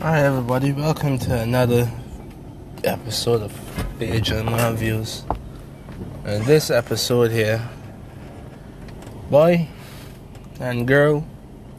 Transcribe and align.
Hi 0.00 0.20
everybody, 0.20 0.70
welcome 0.70 1.18
to 1.18 1.40
another 1.40 1.90
episode 2.84 3.42
of 3.42 4.00
Agent 4.00 4.48
Man 4.48 4.76
Views. 4.76 5.24
And 6.24 6.44
this 6.44 6.70
episode 6.70 7.32
here, 7.32 7.68
boy 9.28 9.66
and 10.60 10.86
girl, 10.86 11.26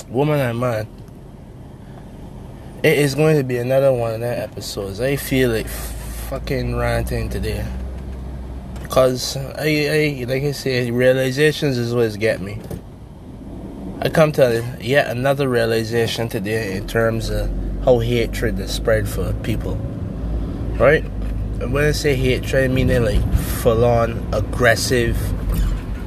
woman 0.10 0.42
and 0.42 0.60
man, 0.60 0.86
it 2.84 3.00
is 3.00 3.16
going 3.16 3.38
to 3.38 3.44
be 3.46 3.56
another 3.56 3.94
one 3.94 4.16
of 4.16 4.20
that 4.20 4.40
episodes. 4.40 5.00
I 5.00 5.16
feel 5.16 5.52
like 5.52 5.70
fucking 5.70 6.76
ranting 6.76 7.30
today. 7.30 7.66
Cause 8.90 9.38
I, 9.38 10.18
I 10.20 10.26
like 10.28 10.44
I 10.44 10.52
say, 10.52 10.92
realizations 10.92 11.78
is 11.78 11.96
what 11.96 12.20
get 12.20 12.42
me. 12.42 12.60
I 14.02 14.10
come 14.10 14.34
to 14.34 14.78
yet 14.82 15.08
another 15.08 15.48
realization 15.48 16.28
today 16.28 16.76
in 16.76 16.86
terms 16.86 17.30
of 17.30 17.50
how 17.90 17.98
hatred 17.98 18.60
is 18.60 18.72
spread 18.72 19.10
for 19.10 19.34
people. 19.42 19.76
Right? 20.78 21.04
And 21.60 21.74
when 21.74 21.86
I 21.86 21.92
say 21.92 22.16
hatred, 22.16 22.70
I 22.70 22.74
mean 22.74 22.88
they're 22.88 23.00
like 23.00 23.34
full 23.34 23.84
on 23.84 24.32
aggressive, 24.32 25.18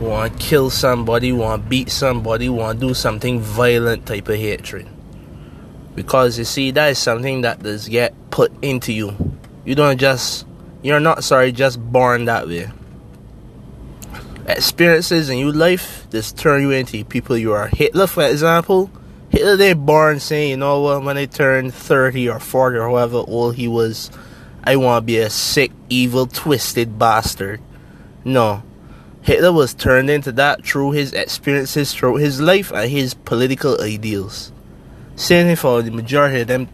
want 0.01 0.33
to 0.33 0.38
kill 0.38 0.71
somebody, 0.71 1.33
want 1.33 1.65
to 1.65 1.69
beat 1.69 1.91
somebody, 1.91 2.48
want 2.48 2.80
to 2.80 2.87
do 2.87 2.95
something 2.95 3.41
violent 3.41 4.07
type 4.07 4.29
of 4.29 4.37
hatred. 4.37 4.88
Because 5.97 6.38
you 6.38 6.45
see, 6.45 6.71
that 6.71 6.91
is 6.91 6.98
something 6.98 7.41
that 7.41 7.65
does 7.65 7.88
get 7.88 8.15
put 8.30 8.52
into 8.62 8.93
you. 8.93 9.37
You 9.65 9.74
don't 9.74 9.99
just, 9.99 10.46
you're 10.83 11.01
not 11.01 11.24
sorry, 11.24 11.51
just 11.51 11.80
born 11.80 12.27
that 12.27 12.46
way. 12.46 12.71
Experiences 14.46 15.30
in 15.30 15.38
your 15.38 15.52
life 15.52 16.07
just 16.10 16.38
turn 16.38 16.62
you 16.62 16.71
into 16.71 17.05
people 17.05 17.37
you 17.37 17.52
are. 17.52 17.66
Hitler, 17.66 18.07
for 18.07 18.23
example, 18.23 18.91
Hitler 19.33 19.57
they 19.57 19.73
born 19.73 20.21
saying, 20.21 20.51
you 20.51 20.57
know 20.59 20.83
what, 20.83 21.03
when 21.05 21.17
they 21.17 21.27
turned 21.27 21.73
30 21.73 22.29
or 22.29 22.39
40 22.39 22.77
or 22.77 22.83
however 22.83 23.25
old 23.27 23.57
he 23.57 23.67
was, 23.67 24.11
I 24.63 24.77
want 24.77 25.03
to 25.03 25.07
be 25.07 25.16
a 25.16 25.30
sick, 25.30 25.73
evil, 25.89 26.27
twisted 26.27 26.99
bastard. 26.99 27.63
No. 28.27 28.63
Hitler 29.23 29.51
was 29.51 29.73
turned 29.73 30.11
into 30.11 30.33
that 30.33 30.66
through 30.66 30.91
his 30.91 31.15
experiences 31.15 31.95
throughout 31.95 32.16
his 32.16 32.43
life 32.43 32.71
and 32.73 32.91
his 32.91 33.15
political 33.15 33.80
ideals. 33.80 34.52
Same 35.16 35.57
for 35.57 35.80
the 35.80 35.91
majority 35.91 36.43
of 36.43 36.49
them 36.49 36.69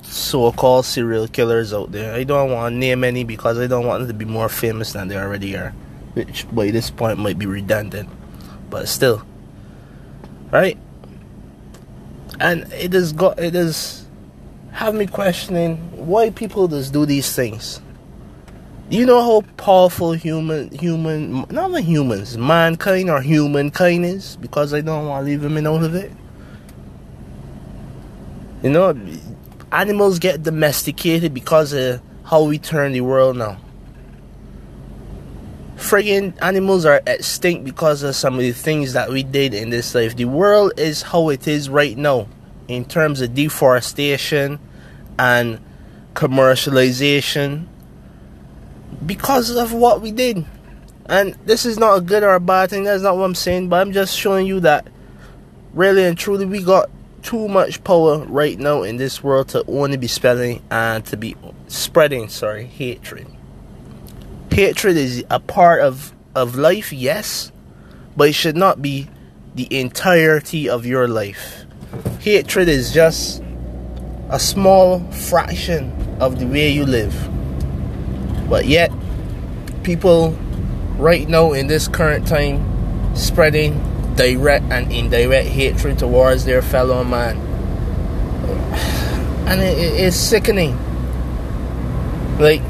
so-called 0.00 0.86
serial 0.86 1.28
killers 1.28 1.74
out 1.74 1.92
there. 1.92 2.14
I 2.14 2.24
don't 2.24 2.50
want 2.50 2.72
to 2.72 2.78
name 2.78 3.04
any 3.04 3.24
because 3.24 3.58
I 3.58 3.66
don't 3.66 3.86
want 3.86 4.00
them 4.00 4.08
to 4.08 4.14
be 4.14 4.24
more 4.24 4.48
famous 4.48 4.94
than 4.94 5.08
they 5.08 5.18
already 5.18 5.54
are. 5.54 5.74
Which 6.14 6.46
by 6.50 6.70
this 6.70 6.90
point 6.90 7.18
might 7.18 7.38
be 7.38 7.44
redundant. 7.44 8.08
But 8.70 8.88
still. 8.88 9.22
Right? 10.50 10.78
And 12.40 12.72
it 12.72 12.92
has 12.94 13.12
got 13.12 13.38
it 13.38 13.54
has 13.54 14.06
have 14.72 14.94
me 14.94 15.06
questioning 15.06 15.76
why 16.06 16.30
people 16.30 16.66
just 16.66 16.92
do 16.92 17.06
these 17.06 17.34
things. 17.34 17.80
You 18.88 19.06
know 19.06 19.22
how 19.22 19.42
powerful 19.56 20.12
human 20.12 20.70
human 20.70 21.46
not 21.50 21.70
the 21.70 21.82
humans, 21.82 22.36
mankind 22.38 23.10
or 23.10 23.20
humankind 23.20 24.04
is 24.04 24.36
because 24.36 24.74
I 24.74 24.80
don't 24.80 25.06
want 25.06 25.24
to 25.24 25.30
leave 25.30 25.42
them 25.42 25.56
in 25.58 25.66
out 25.66 25.84
of 25.84 25.94
it. 25.94 26.10
You 28.62 28.70
know, 28.70 28.98
animals 29.70 30.18
get 30.18 30.42
domesticated 30.42 31.32
because 31.32 31.72
of 31.72 32.00
how 32.24 32.44
we 32.44 32.58
turn 32.58 32.92
the 32.92 33.02
world 33.02 33.36
now. 33.36 33.58
Friggin' 35.90 36.40
animals 36.40 36.84
are 36.84 37.02
extinct 37.04 37.64
because 37.64 38.04
of 38.04 38.14
some 38.14 38.34
of 38.34 38.40
the 38.42 38.52
things 38.52 38.92
that 38.92 39.10
we 39.10 39.24
did 39.24 39.52
in 39.52 39.70
this 39.70 39.92
life. 39.92 40.14
The 40.14 40.26
world 40.26 40.74
is 40.76 41.02
how 41.02 41.30
it 41.30 41.48
is 41.48 41.68
right 41.68 41.98
now 41.98 42.28
in 42.68 42.84
terms 42.84 43.20
of 43.20 43.34
deforestation 43.34 44.60
and 45.18 45.58
commercialization 46.14 47.66
because 49.04 49.50
of 49.50 49.72
what 49.72 50.00
we 50.00 50.12
did. 50.12 50.46
And 51.06 51.34
this 51.44 51.66
is 51.66 51.76
not 51.76 51.98
a 51.98 52.00
good 52.00 52.22
or 52.22 52.34
a 52.34 52.40
bad 52.40 52.70
thing, 52.70 52.84
that's 52.84 53.02
not 53.02 53.16
what 53.16 53.24
I'm 53.24 53.34
saying, 53.34 53.68
but 53.68 53.80
I'm 53.80 53.90
just 53.90 54.16
showing 54.16 54.46
you 54.46 54.60
that 54.60 54.86
really 55.74 56.04
and 56.04 56.16
truly 56.16 56.46
we 56.46 56.62
got 56.62 56.88
too 57.22 57.48
much 57.48 57.82
power 57.82 58.18
right 58.26 58.60
now 58.60 58.84
in 58.84 58.96
this 58.96 59.24
world 59.24 59.48
to 59.48 59.64
only 59.66 59.96
be 59.96 60.06
spelling 60.06 60.62
and 60.70 61.04
to 61.06 61.16
be 61.16 61.34
spreading, 61.66 62.28
sorry, 62.28 62.66
hatred 62.66 63.26
hatred 64.52 64.96
is 64.96 65.24
a 65.30 65.40
part 65.40 65.82
of 65.82 66.12
of 66.34 66.56
life, 66.56 66.92
yes, 66.92 67.50
but 68.16 68.28
it 68.28 68.32
should 68.34 68.56
not 68.56 68.80
be 68.80 69.08
the 69.54 69.66
entirety 69.76 70.68
of 70.68 70.86
your 70.86 71.08
life. 71.08 71.64
Hatred 72.20 72.68
is 72.68 72.92
just 72.92 73.42
a 74.28 74.38
small 74.38 75.00
fraction 75.10 75.90
of 76.20 76.38
the 76.38 76.46
way 76.46 76.70
you 76.70 76.86
live. 76.86 77.14
But 78.48 78.66
yet, 78.66 78.92
people 79.82 80.36
right 80.98 81.28
now 81.28 81.52
in 81.52 81.66
this 81.66 81.88
current 81.88 82.26
time 82.26 83.16
spreading 83.16 83.80
direct 84.14 84.64
and 84.70 84.92
indirect 84.92 85.48
hatred 85.48 85.98
towards 85.98 86.44
their 86.44 86.62
fellow 86.62 87.04
man. 87.04 87.36
And 89.50 89.60
it, 89.60 89.78
it, 89.78 90.00
it's 90.00 90.16
sickening. 90.16 90.78
Like, 92.38 92.62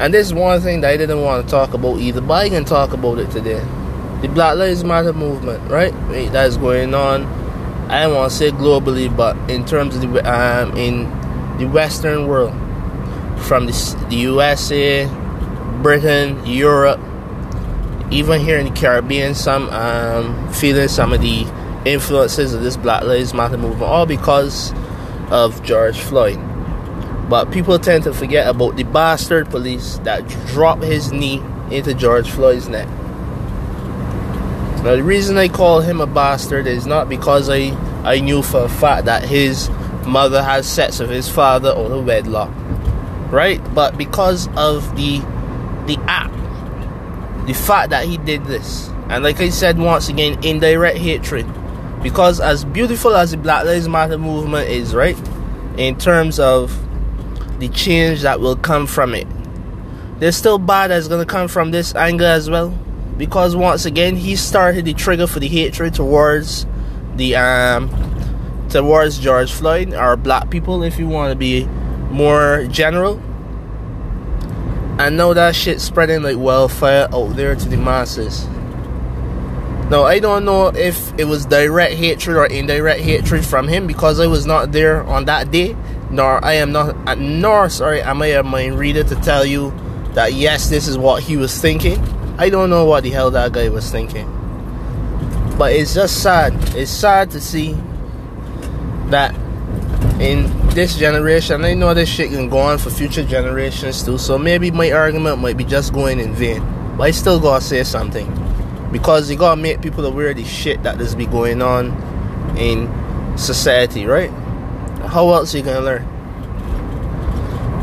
and 0.00 0.14
this 0.14 0.28
is 0.28 0.34
one 0.34 0.62
thing 0.62 0.80
that 0.80 0.90
I 0.90 0.96
didn't 0.96 1.20
want 1.20 1.44
to 1.44 1.50
talk 1.50 1.74
about 1.74 1.98
either, 1.98 2.22
but 2.22 2.32
I 2.32 2.48
can 2.48 2.64
talk 2.64 2.94
about 2.94 3.18
it 3.18 3.30
today. 3.30 3.62
The 4.22 4.28
Black 4.28 4.56
Lives 4.56 4.82
Matter 4.82 5.12
movement, 5.12 5.70
right? 5.70 5.92
That 6.32 6.46
is 6.46 6.56
going 6.56 6.94
on. 6.94 7.24
I 7.90 8.04
don't 8.04 8.14
want 8.14 8.32
to 8.32 8.36
say 8.36 8.50
globally, 8.50 9.14
but 9.14 9.36
in 9.50 9.66
terms 9.66 9.96
of 9.96 10.00
the 10.00 10.08
um, 10.24 10.74
in 10.78 11.04
the 11.58 11.66
Western 11.66 12.28
world, 12.28 12.52
from 13.42 13.66
the, 13.66 14.06
the 14.08 14.16
USA, 14.16 15.06
Britain, 15.82 16.46
Europe, 16.46 17.00
even 18.10 18.40
here 18.40 18.58
in 18.58 18.72
the 18.72 18.80
Caribbean, 18.80 19.34
some 19.34 19.68
um, 19.68 20.50
feeling 20.54 20.88
some 20.88 21.12
of 21.12 21.20
the 21.20 21.44
influences 21.84 22.54
of 22.54 22.62
this 22.62 22.78
Black 22.78 23.02
Lives 23.02 23.34
Matter 23.34 23.58
movement, 23.58 23.82
all 23.82 24.06
because 24.06 24.72
of 25.30 25.62
George 25.62 25.98
Floyd. 25.98 26.38
But 27.30 27.52
people 27.52 27.78
tend 27.78 28.02
to 28.04 28.12
forget 28.12 28.48
about 28.48 28.76
the 28.76 28.82
bastard 28.82 29.48
police 29.50 29.98
that 29.98 30.26
dropped 30.48 30.82
his 30.82 31.12
knee 31.12 31.40
into 31.70 31.94
George 31.94 32.28
Floyd's 32.28 32.68
neck. 32.68 32.88
Now, 34.82 34.96
the 34.96 35.04
reason 35.04 35.38
I 35.38 35.46
call 35.46 35.80
him 35.80 36.00
a 36.00 36.08
bastard 36.08 36.66
is 36.66 36.86
not 36.86 37.08
because 37.08 37.48
I, 37.48 37.70
I 38.02 38.18
knew 38.18 38.42
for 38.42 38.64
a 38.64 38.68
fact 38.68 39.04
that 39.04 39.24
his 39.24 39.70
mother 40.06 40.42
had 40.42 40.64
sex 40.64 40.98
with 40.98 41.10
his 41.10 41.28
father 41.28 41.68
out 41.68 41.92
of 41.92 42.04
wedlock, 42.04 42.50
right? 43.30 43.62
But 43.74 43.96
because 43.96 44.48
of 44.56 44.96
the 44.96 45.20
the 45.86 45.98
act, 46.08 46.34
the 47.46 47.54
fact 47.54 47.90
that 47.90 48.06
he 48.06 48.16
did 48.16 48.44
this, 48.46 48.88
and 49.08 49.22
like 49.22 49.40
I 49.40 49.50
said 49.50 49.78
once 49.78 50.08
again, 50.08 50.42
indirect 50.42 50.98
hatred. 50.98 51.46
Because 52.02 52.40
as 52.40 52.64
beautiful 52.64 53.14
as 53.14 53.30
the 53.30 53.36
Black 53.36 53.66
Lives 53.66 53.86
Matter 53.86 54.18
movement 54.18 54.68
is, 54.68 54.94
right, 54.94 55.16
in 55.76 55.96
terms 55.96 56.40
of 56.40 56.76
the 57.60 57.68
change 57.68 58.22
that 58.22 58.40
will 58.40 58.56
come 58.56 58.86
from 58.86 59.14
it. 59.14 59.26
There's 60.18 60.36
still 60.36 60.58
bad 60.58 60.90
that's 60.90 61.08
gonna 61.08 61.26
come 61.26 61.46
from 61.46 61.70
this 61.70 61.94
anger 61.94 62.24
as 62.24 62.50
well, 62.50 62.70
because 63.16 63.54
once 63.54 63.84
again 63.84 64.16
he 64.16 64.34
started 64.34 64.84
the 64.86 64.94
trigger 64.94 65.26
for 65.26 65.40
the 65.40 65.48
hatred 65.48 65.94
towards 65.94 66.66
the 67.16 67.36
um 67.36 67.88
towards 68.70 69.18
George 69.18 69.52
Floyd 69.52 69.94
or 69.94 70.16
black 70.16 70.50
people, 70.50 70.82
if 70.82 70.98
you 70.98 71.06
want 71.06 71.30
to 71.30 71.36
be 71.36 71.66
more 72.10 72.66
general. 72.70 73.20
And 74.98 75.16
now 75.16 75.32
that 75.32 75.54
shit 75.54 75.80
spreading 75.80 76.22
like 76.22 76.36
wildfire 76.36 77.08
out 77.12 77.36
there 77.36 77.54
to 77.54 77.68
the 77.68 77.76
masses. 77.76 78.46
Now 79.90 80.04
I 80.04 80.18
don't 80.18 80.44
know 80.44 80.68
if 80.68 81.18
it 81.18 81.24
was 81.24 81.46
direct 81.46 81.94
hatred 81.94 82.36
or 82.36 82.46
indirect 82.46 83.00
hatred 83.00 83.44
from 83.44 83.66
him 83.66 83.86
because 83.86 84.20
I 84.20 84.26
was 84.26 84.46
not 84.46 84.72
there 84.72 85.02
on 85.04 85.24
that 85.24 85.50
day 85.50 85.74
nor 86.10 86.44
I 86.44 86.54
am 86.54 86.72
not, 86.72 86.96
uh, 87.08 87.14
nor 87.14 87.68
sorry, 87.68 88.02
am 88.02 88.22
I 88.22 88.28
a 88.28 88.42
mind 88.42 88.78
reader 88.78 89.04
to 89.04 89.14
tell 89.16 89.44
you 89.44 89.72
that 90.14 90.34
yes, 90.34 90.68
this 90.68 90.88
is 90.88 90.98
what 90.98 91.22
he 91.22 91.36
was 91.36 91.58
thinking. 91.60 91.98
I 92.38 92.50
don't 92.50 92.70
know 92.70 92.84
what 92.84 93.04
the 93.04 93.10
hell 93.10 93.30
that 93.32 93.52
guy 93.52 93.68
was 93.68 93.90
thinking, 93.90 94.26
but 95.58 95.72
it's 95.72 95.94
just 95.94 96.22
sad. 96.22 96.54
It's 96.76 96.90
sad 96.90 97.30
to 97.32 97.40
see 97.40 97.76
that 99.10 99.34
in 100.20 100.50
this 100.70 100.96
generation, 100.96 101.64
I 101.64 101.74
know 101.74 101.94
this 101.94 102.08
shit 102.08 102.30
can 102.30 102.48
go 102.48 102.58
on 102.58 102.78
for 102.78 102.90
future 102.90 103.24
generations 103.24 104.02
too. 104.02 104.18
So 104.18 104.38
maybe 104.38 104.70
my 104.70 104.90
argument 104.92 105.38
might 105.38 105.56
be 105.56 105.64
just 105.64 105.92
going 105.92 106.18
in 106.18 106.34
vain, 106.34 106.60
but 106.96 107.04
I 107.04 107.10
still 107.10 107.38
gotta 107.40 107.64
say 107.64 107.84
something 107.84 108.26
because 108.90 109.30
you 109.30 109.36
gotta 109.36 109.60
make 109.60 109.80
people 109.80 110.04
aware 110.04 110.30
of 110.30 110.36
the 110.36 110.44
shit 110.44 110.82
that 110.82 110.98
does 110.98 111.14
be 111.14 111.26
going 111.26 111.62
on 111.62 111.86
in 112.56 112.90
society, 113.38 114.06
right? 114.06 114.30
How 115.10 115.32
else 115.32 115.54
are 115.54 115.58
you 115.58 115.64
gonna 115.64 115.80
learn? 115.80 116.02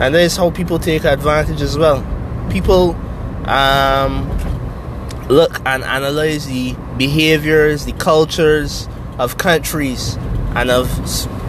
And 0.01 0.13
that 0.15 0.21
is 0.21 0.38
how 0.38 0.51
people 0.51 0.79
take 0.79 1.03
advantage 1.06 1.62
as 1.62 1.77
well. 1.77 2.06
People 2.51 2.95
um, 3.45 4.29
look 5.27 5.59
and 5.65 5.83
analyze 5.83 6.45
the 6.45 6.75
behaviors, 6.97 7.85
the 7.85 7.94
cultures 7.94 8.88
of 9.18 9.38
countries 9.38 10.15
and 10.56 10.69
of 10.69 10.88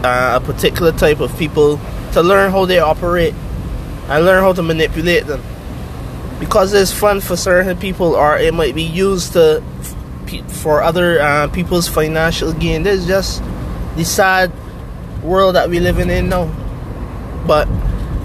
uh, 0.03 0.39
a 0.41 0.45
particular 0.45 0.91
type 0.91 1.19
of 1.19 1.37
people 1.37 1.79
to 2.13 2.21
learn 2.21 2.51
how 2.51 2.65
they 2.65 2.79
operate 2.79 3.33
and 4.07 4.25
learn 4.25 4.41
how 4.43 4.53
to 4.53 4.63
manipulate 4.63 5.25
them. 5.27 5.43
Because 6.39 6.73
it's 6.73 6.91
fun 6.91 7.21
for 7.21 7.35
certain 7.35 7.77
people, 7.77 8.15
or 8.15 8.37
it 8.37 8.53
might 8.53 8.73
be 8.73 8.83
used 8.83 9.33
to 9.33 9.61
for 10.47 10.81
other 10.81 11.19
uh, 11.21 11.47
people's 11.49 11.87
financial 11.87 12.53
gain. 12.53 12.83
This 12.83 13.01
is 13.01 13.07
just 13.07 13.43
the 13.95 14.05
sad 14.05 14.51
world 15.23 15.55
that 15.55 15.69
we 15.69 15.79
living 15.79 16.09
in 16.09 16.29
now. 16.29 16.45
But 17.47 17.67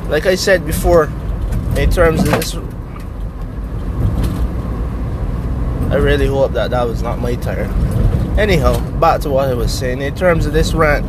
like 0.08 0.26
I 0.26 0.34
said 0.34 0.66
before, 0.66 1.04
in 1.76 1.90
terms 1.90 2.20
of 2.20 2.30
this, 2.30 2.54
I 5.92 5.96
really 5.96 6.26
hope 6.26 6.52
that 6.52 6.70
that 6.70 6.86
was 6.86 7.02
not 7.02 7.18
my 7.18 7.34
tire. 7.36 7.70
Anyhow, 8.38 8.78
back 8.98 9.20
to 9.22 9.30
what 9.30 9.48
I 9.48 9.54
was 9.54 9.72
saying. 9.72 10.02
In 10.02 10.14
terms 10.14 10.46
of 10.46 10.52
this 10.52 10.74
rant, 10.74 11.06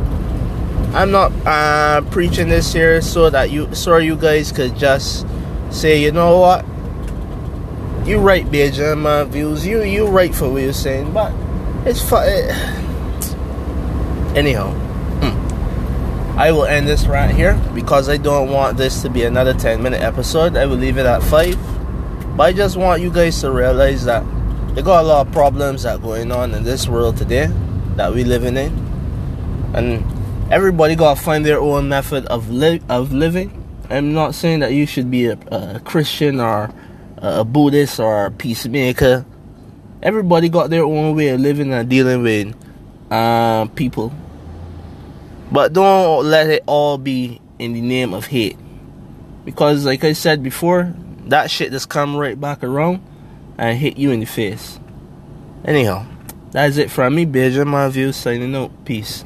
I'm 0.94 1.10
not 1.10 1.32
uh, 1.44 2.00
preaching 2.10 2.48
this 2.48 2.72
here 2.72 3.02
so 3.02 3.28
that 3.30 3.50
you, 3.50 3.74
so 3.74 3.96
you 3.98 4.16
guys 4.16 4.52
could 4.52 4.76
just 4.76 5.26
say, 5.70 6.00
you 6.00 6.12
know 6.12 6.38
what, 6.38 6.64
you 8.06 8.18
right, 8.18 8.46
Bajan, 8.46 8.98
my 8.98 9.24
views. 9.24 9.66
You 9.66 9.82
you 9.82 10.06
right 10.06 10.32
for 10.32 10.48
what 10.48 10.62
you're 10.62 10.72
saying, 10.72 11.12
but 11.12 11.32
it's 11.84 12.00
fun. 12.00 12.28
Anyhow. 14.36 14.85
I 16.36 16.52
will 16.52 16.66
end 16.66 16.86
this 16.86 17.06
right 17.06 17.34
here 17.34 17.54
because 17.74 18.10
I 18.10 18.18
don't 18.18 18.50
want 18.50 18.76
this 18.76 19.00
to 19.02 19.08
be 19.08 19.24
another 19.24 19.54
10 19.54 19.82
minute 19.82 20.02
episode. 20.02 20.54
I 20.54 20.66
will 20.66 20.76
leave 20.76 20.98
it 20.98 21.06
at 21.06 21.22
five. 21.22 21.56
But 22.36 22.42
I 22.44 22.52
just 22.52 22.76
want 22.76 23.00
you 23.00 23.10
guys 23.10 23.40
to 23.40 23.50
realize 23.50 24.04
that 24.04 24.22
they 24.74 24.82
got 24.82 25.02
a 25.02 25.06
lot 25.08 25.26
of 25.26 25.32
problems 25.32 25.84
that 25.84 26.02
going 26.02 26.30
on 26.30 26.52
in 26.52 26.62
this 26.62 26.86
world 26.86 27.16
today 27.16 27.48
that 27.96 28.12
we 28.12 28.24
living 28.24 28.58
in, 28.58 28.70
and 29.74 30.04
everybody 30.52 30.94
gotta 30.94 31.18
find 31.18 31.46
their 31.46 31.58
own 31.58 31.88
method 31.88 32.26
of 32.26 32.50
li- 32.50 32.82
of 32.90 33.10
living. 33.10 33.64
I'm 33.88 34.12
not 34.12 34.34
saying 34.34 34.60
that 34.60 34.74
you 34.74 34.84
should 34.84 35.10
be 35.10 35.28
a, 35.28 35.38
a 35.50 35.80
Christian 35.80 36.40
or 36.40 36.70
a 37.16 37.42
Buddhist 37.42 37.98
or 37.98 38.26
a 38.26 38.30
peacemaker. 38.30 39.24
Everybody 40.02 40.50
got 40.50 40.68
their 40.68 40.84
own 40.84 41.16
way 41.16 41.28
of 41.28 41.40
living 41.40 41.72
and 41.72 41.88
dealing 41.88 42.22
with 42.22 42.54
uh, 43.10 43.64
people. 43.68 44.12
But 45.50 45.72
don't 45.72 46.26
let 46.26 46.50
it 46.50 46.62
all 46.66 46.98
be 46.98 47.40
in 47.58 47.72
the 47.72 47.80
name 47.80 48.12
of 48.14 48.26
hate. 48.26 48.58
Because, 49.44 49.84
like 49.84 50.04
I 50.04 50.12
said 50.12 50.42
before, 50.42 50.92
that 51.26 51.50
shit 51.50 51.70
just 51.70 51.88
come 51.88 52.16
right 52.16 52.38
back 52.38 52.62
around 52.62 53.02
and 53.58 53.78
hit 53.78 53.96
you 53.96 54.10
in 54.10 54.20
the 54.20 54.26
face. 54.26 54.78
Anyhow, 55.64 56.06
that's 56.50 56.76
it 56.76 56.90
from 56.90 57.14
me, 57.14 57.26
Bajan 57.26 57.66
My 57.66 57.88
View, 57.88 58.12
signing 58.12 58.54
out. 58.54 58.70
Peace. 58.84 59.24